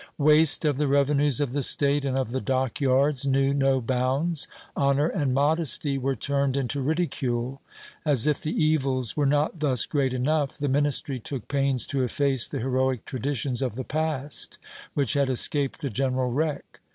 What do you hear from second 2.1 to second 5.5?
of the dock yards knew no bounds. Honor and